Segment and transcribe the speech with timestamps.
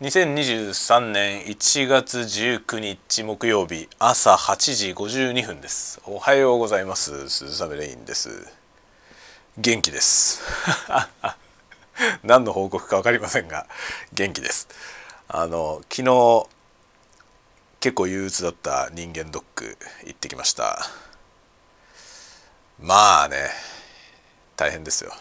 [0.00, 6.00] 2023年1月19日木曜日朝8時52分です。
[6.06, 7.28] おはようございます。
[7.28, 8.30] 鈴雨レインです。
[9.56, 10.40] 元気です。
[12.22, 13.66] 何の報告か分かりませんが
[14.12, 14.68] 元気です。
[15.26, 16.46] あの昨日
[17.80, 20.88] 結構憂鬱だった人間ドック行ってきました。
[22.78, 23.50] まあね
[24.54, 25.12] 大変ですよ。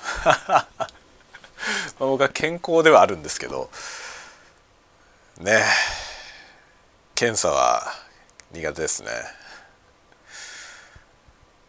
[1.98, 3.72] 僕は健康ではあるんですけど
[5.40, 5.64] ね
[7.16, 7.84] 検査は
[8.52, 9.10] 苦手ですね。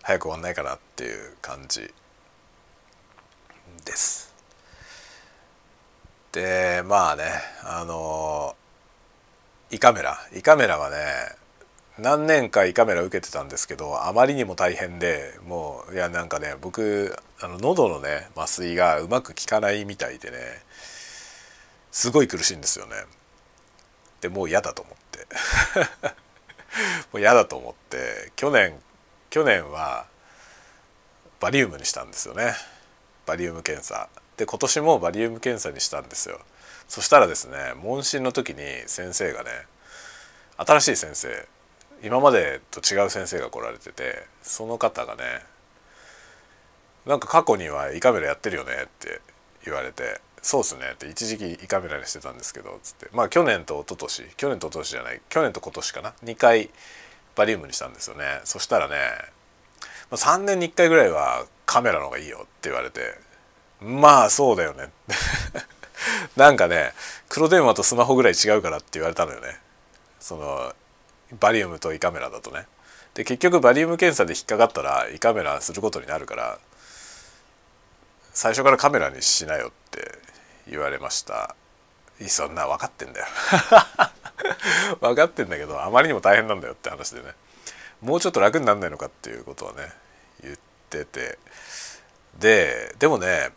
[0.02, 1.92] 早く終わんないかなっていう感じ
[3.84, 4.32] です。
[6.32, 7.24] でまあね
[7.62, 8.56] あの
[9.70, 10.18] 胃カメラ。
[10.34, 10.96] 胃カメラはね
[11.98, 20.36] 何年か胃カメラ受けてたんですけどあまりにも大変でもういやなんかね僕あの喉のね麻酔がうまく効かないみたいでね
[21.90, 22.94] すごい苦しいんですよね。
[24.20, 25.26] でもう嫌だと思って。
[27.12, 28.80] もう嫌だと思って去年
[29.30, 30.06] 去年は
[31.40, 32.54] バリウムにしたんですよね。
[33.26, 34.08] バリウム検査。
[34.36, 36.40] で今年もバリウム検査にしたんですよ。
[36.88, 39.50] そしたらですね問診の時に先生がね
[40.56, 41.46] 新しい先生
[42.02, 45.22] 今までと違う先生が来られててその方がね
[47.06, 49.20] なんか過去には胃カメラやってるよねって
[49.64, 50.92] 言われてそうっすね。
[50.94, 53.08] って一時期胃カメラにしてたんですけどつって。
[53.12, 54.24] まあ去年と一昨年。
[54.36, 55.20] 去年と一昨年じゃない。
[55.28, 56.14] 去年と今年かな。
[56.24, 56.70] 2回
[57.36, 58.40] バリウムにしたんですよね。
[58.44, 58.96] そしたらね
[60.10, 63.18] 3年に1回ぐらいはカメラの方がいいよって言われて。
[63.80, 64.90] まあそうだよね。
[66.36, 66.92] なんかね
[67.28, 69.58] 黒電話とスマホぐらい違うからって言われたのよね。
[70.20, 70.74] その
[71.38, 72.66] バリウムと胃カメラだとね。
[73.14, 76.58] で結局バリウム検査で引っかかったら胃カメラすることになるから
[78.32, 80.16] 最初からカメラにしなよって
[80.70, 81.54] 言われました。
[82.26, 83.26] そんな分かってんだよ。
[85.00, 87.32] 分かってんだけどあまりにも大変なんだよって話でね。
[88.00, 89.92] もうちょっと楽になんないのかっていうことはね
[90.42, 90.56] 言っ
[90.90, 91.38] てて。
[92.38, 93.50] ででもね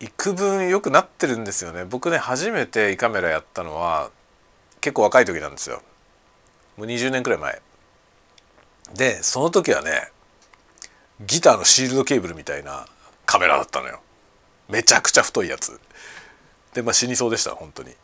[0.00, 1.84] 幾分良くなってるんですよね。
[1.84, 4.10] 僕ね初めて胃カメラやったのは
[4.80, 5.82] 結構若い時なんですよ。
[6.76, 7.62] もう20年くらい前。
[8.94, 10.10] でその時はね
[11.20, 12.86] ギターのシールドケーブルみたいな
[13.26, 14.00] カメラだったのよ。
[14.68, 15.80] めちゃくちゃ太いやつ。
[16.74, 17.94] でまあ死にそうでした本当に。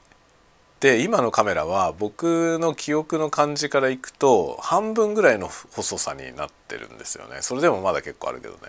[0.81, 7.43] で今のカメラは僕の記憶の感じからいくと半分ぐらいの細さになってるんですよね。
[7.43, 8.61] それでもまだ結構あるけどね。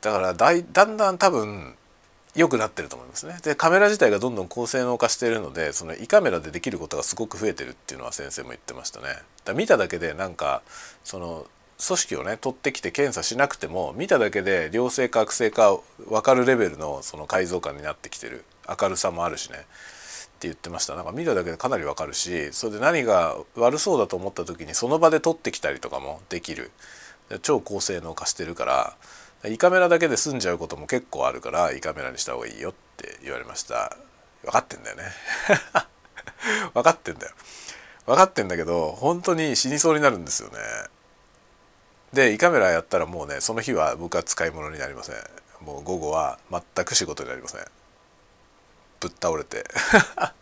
[0.00, 1.74] だからだいだんだん多分
[2.34, 3.36] 良くなってると思いますね。
[3.42, 9.08] でカメラ自体がどんどん高性能化しているのでその胃カメラでできることがすごく増えてるっていうのは先生も言ってましたね。
[9.44, 10.62] だ見ただけでなんか
[11.04, 11.46] その
[11.84, 15.78] 組織をね取ってきて検査しなくても見ただけで良性か悪性か
[16.08, 18.44] 分かるレベルのその解像感になってきてる。
[18.80, 19.56] 明るさもあるしね。
[19.56, 19.60] っ
[20.42, 20.94] て言ってました。
[20.94, 26.70] なんか見ただけでかなり分かるしそれで何が悪そうだと思った時にその場で撮ってきたりとかもできる。
[27.42, 28.96] 超高性能化してるから
[29.50, 33.96] 胃カメラだけで済んじゃうことも結構あるから胃カメラにした方がいいよって言われました。
[34.42, 35.04] 分かってんだよね。
[36.74, 37.32] 分かってんだよ。
[38.06, 40.58] 分かってんだけど本当に死にそうになるんですよね。
[42.12, 45.16] で胃カメラやったらもうねその日は僕は使い物になりません。
[45.64, 47.60] もう午後は全く仕事になりません。
[49.00, 49.64] ぶっ倒れて。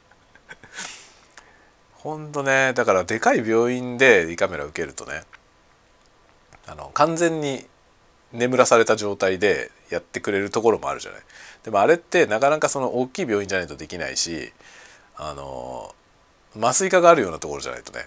[1.95, 5.23] ほんとねだからでかい病院で胃カメラ受けるとね
[6.67, 7.69] あの完全に
[8.33, 11.23] 眠らされた状態でやってくれるところもあるじゃない。
[11.63, 14.53] でもあれってなかなかその大きい病院じゃないとできないし
[15.17, 15.95] あの
[16.57, 18.07] 麻酔科があるようなところじゃないとね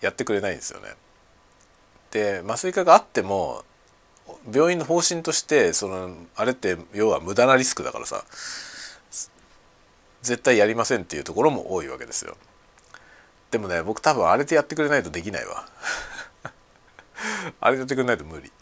[0.00, 0.94] やってくれないんですよね。
[2.10, 3.64] で麻酔科があっても
[4.52, 8.24] 病院の方針としてそのあれって要は無駄なリスクだからさ
[10.22, 12.36] 絶対やりませんっていうところも多いわけですよ。
[13.50, 15.68] でもね僕多分あれでやってくれないとできないわ。
[17.60, 18.52] あれでやってくれないと無理。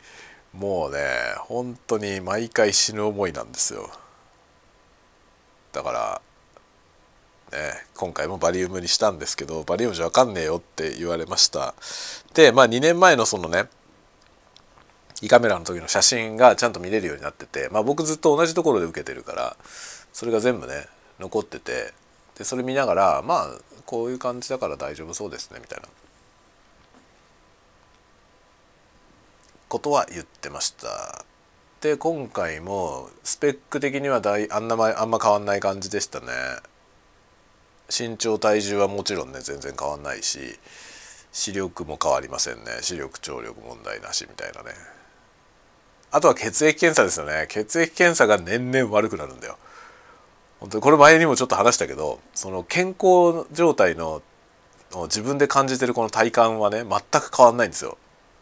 [0.53, 1.01] もうね
[1.39, 3.91] 本当に毎回死ぬ思いなんですよ。
[5.73, 6.23] だから
[7.53, 11.75] ね今回もバリウムにしたんですけどバリウムじゃ分かんねえよって言われました。
[12.35, 13.69] でまあ2年前のそのね
[15.23, 19.57] 胃カメラの時の写真がちゃんと見れるようになってて、まあ、僕ずっと同じところで受けてるから
[20.13, 20.87] それが全部ね
[21.19, 21.95] 残ってて
[22.37, 23.49] でそれ見ながらまあ
[23.87, 25.89] こういう感じだから大丈夫そうですねみたいな。
[29.69, 31.25] ことは言ってました。
[31.81, 36.27] で今回もスペック的には大あんなあんま変わんない感じでしたね。
[37.89, 40.59] 身長体重はもちろんね全然変わんないし
[41.33, 42.79] 視力も変わりませんね。
[42.81, 44.71] 視力聴力問題なしみたいなね。
[46.11, 47.47] あとは血液検査ですよね。
[47.51, 49.59] 血液検査が年々悪くなるんだよ。
[50.61, 54.23] 本当にこれ前にもちょっと話したけどその健康状態の
[55.05, 57.99] 自分で感じてるこの体感はね全く変わんないんですよ。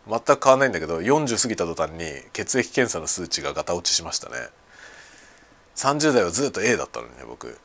[0.08, 4.36] 全く変わんないんだけど40過ぎた途端に血液検査の数値がガタ落ちしましたね。
[5.74, 7.58] 30代はずっと A だったのにね僕。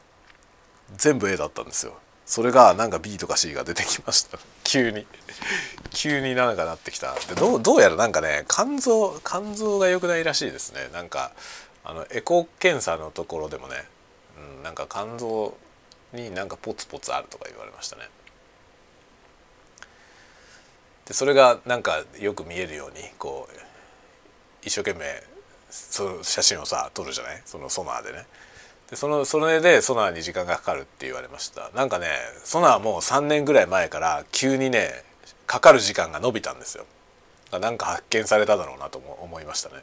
[0.97, 1.97] 全部 A だったんですよ。
[2.25, 4.38] それがなんか B とか C が出てきました。
[4.63, 5.07] 急に。
[5.91, 7.15] 急になんかなってきた。
[7.15, 10.89] でどうどうやらなんかね肝臓肝臓が良くないらしいですね。
[10.94, 11.31] なんか
[11.83, 13.88] あのエコー検査のところでもね、
[14.38, 15.57] うん、なんか肝臓
[16.13, 18.09] になんかポツポツあるとか言われましたね。
[21.06, 23.57] でそれがなんかよく見えるようにこう
[24.62, 25.24] 一生懸命
[25.71, 27.41] その写真をさ撮るじゃない？
[27.45, 28.27] そのソナーでね。
[28.89, 31.69] でそのそれでソナーに時間がかかるって言われました。
[31.75, 32.07] なんかね
[32.44, 35.03] ソナーもう3年ぐらい前から急にね
[35.45, 36.86] かかる時間が伸びたんですよ。
[37.51, 39.75] なんか発見されただろうなと思いましたね。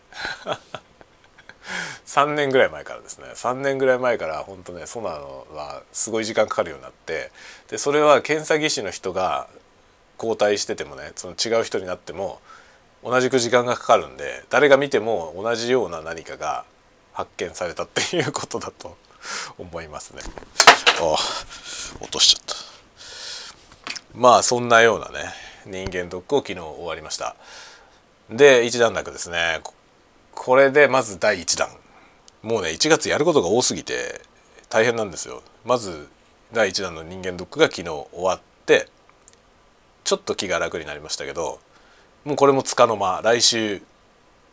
[2.07, 3.27] 3年ぐらい前からですね。
[3.35, 7.31] 3年ぐらい前から本当ねソナーはすごい時間かかるようになって
[7.69, 9.49] でそれは検査技師の人が
[10.19, 12.41] 交代しててもねその違う人になっても
[13.05, 16.65] 同じく時間がかかるんで誰が見ても同じような何かが
[17.17, 18.95] 発見されたっていうことだと
[19.57, 20.23] 思いますね。
[21.01, 21.17] あ
[22.01, 22.55] 落としちゃった。
[24.15, 25.33] まあそんなようなね
[25.65, 27.35] 人間ドックを昨日終わりました。
[28.29, 29.61] で一段落ですね。
[30.35, 31.71] これでまず第1弾。
[32.43, 34.21] もうね1月やることが多すぎて
[34.69, 35.43] 大変なんですよ。
[35.65, 36.11] まず
[36.53, 38.91] 第1弾の人間ドックが昨日終わって
[40.05, 41.61] ちょっと気が楽になりましたけど
[42.25, 43.81] もうこれもつかの間来週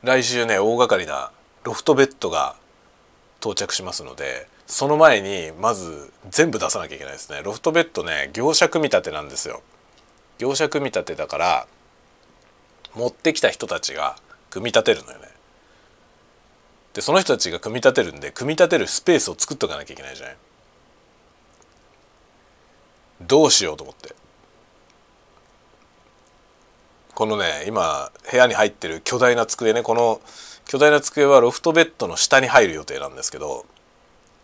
[0.01, 1.31] 来週ね大掛かりな
[1.63, 2.56] ロフトベッドが
[3.39, 7.42] 到着しますのでその前にまず全部出さなきゃいけないですね。
[7.44, 9.62] ロフトベッドね業者組み立てなんですよ。
[10.38, 11.68] 業者組み立てだから
[12.95, 14.15] 持ってきた人たちが
[14.50, 15.27] 組み立てるのよね。
[16.94, 20.38] でその人たちが組み立てるんで組み立てるスペースを作っとかなきゃいけないじゃない。
[23.21, 24.15] どうしようと思って。
[27.15, 30.21] このね今部屋に入ってる巨大な机ねこの
[30.65, 33.65] 巨大な机はロフトベッドの下に入る予定なんですけど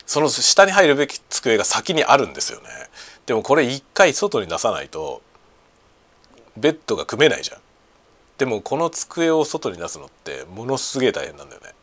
[0.05, 2.67] その下に入るべき机が先にあるんですよね。
[3.27, 5.21] でもこれ一回外に出さないと
[6.57, 7.59] ベッドが組めないじゃん。
[8.39, 11.73] でもこの机を外に出すのってものすげえ大変なんだよね、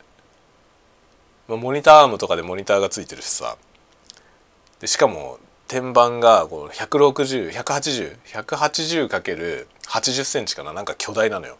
[1.47, 3.57] まあ、モニターアームとかでモニターがついてるしさ。
[4.79, 10.73] でしかも天板がこう 160180-180× 80センチかな。
[10.73, 11.57] なんか巨大なのよ。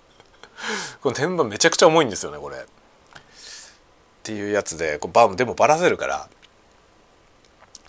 [1.00, 2.58] この天板めちゃくちゃ重いんですよねこれ。
[2.58, 2.62] っ
[4.22, 6.28] ていうやつでこうバでもばらせるから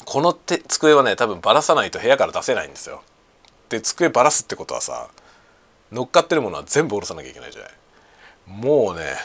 [0.05, 3.03] この手机はね多分ばらさないと部屋から出せないんですよ。
[3.67, 5.09] で机ばらすってことはさ
[5.91, 7.71] 乗っかってるものは全部下ろさなきゃいけないじゃない。
[8.47, 9.15] もうね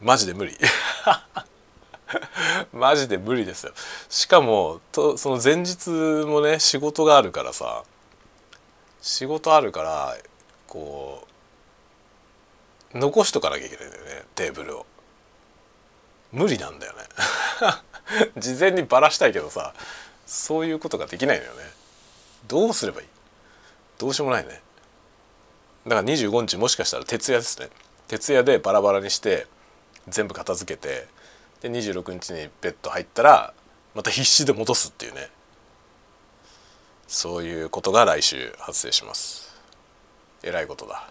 [0.00, 0.56] マジで無理。
[2.72, 3.72] マジで無理ですよ。
[4.08, 7.84] しかもとその前日もね仕事があるからさ
[9.00, 10.16] 仕事あるから
[10.66, 11.26] こ
[12.94, 14.86] う残しとかなきゃいけないんだよねテーブルを。
[16.32, 16.98] 無理なんだよね。
[18.38, 19.74] 事前にばらしたいけどさ
[20.26, 21.70] そういうことができないのよね。
[22.46, 23.08] どうすればいい？
[23.98, 24.62] どうしようもないね。
[25.86, 27.68] だから25日もしかしたら徹夜ですね。
[28.08, 29.46] 徹夜でバラバラにして
[30.08, 31.06] 全部片付けて
[31.60, 33.52] で26日にベッド入ったら
[33.94, 35.28] また必死で戻すっていうね。
[37.06, 39.52] そういうことが来週発生します。
[40.42, 41.10] えらいことだ。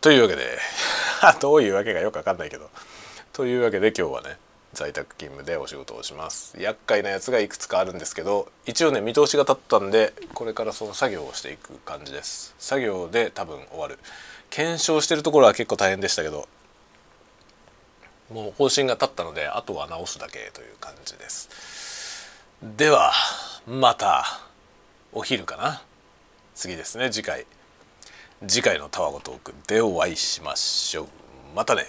[0.00, 0.58] というわけで
[1.40, 2.70] どういうわけかよくわかんないけど。
[3.32, 4.38] というわけで今日はね
[4.72, 6.54] 在宅勤務でお仕事をします。
[6.58, 12.54] 厄介なやつがいくつかあるんですけど一応ね見通しが立ったんでこれからその作業をしていく感じです。
[12.58, 13.98] 作業で多分終わる。
[14.50, 16.48] 検証してるところは結構大変でしたけど
[18.30, 21.48] もう方針が立ったのであとは直すだけという感じです。
[22.62, 23.12] では
[23.66, 24.24] また
[25.12, 25.82] お昼かな？
[26.54, 27.10] 次ですね。
[27.10, 27.46] 次回。
[28.46, 31.08] 次回のタワゴトークでお会いしましょう。
[31.54, 31.84] またね。